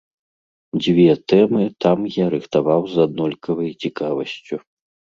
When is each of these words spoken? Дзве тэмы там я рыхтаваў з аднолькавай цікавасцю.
Дзве 0.83 1.05
тэмы 1.33 1.61
там 1.87 1.99
я 2.15 2.25
рыхтаваў 2.37 2.81
з 2.97 3.07
аднолькавай 3.07 3.71
цікавасцю. 3.81 4.55